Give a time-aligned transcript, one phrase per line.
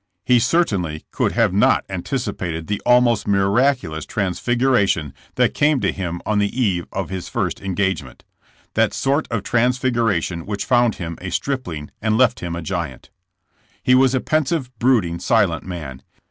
[0.25, 6.39] He certainly could have not anticipated the almost miraculous transfiguration that came to him on
[6.39, 8.23] the eve of his first engagement—
[8.73, 13.11] that sort of transfig uration which found him a stripling and left him a giant.
[13.83, 16.01] *'He was a pensive, brooding, silent man.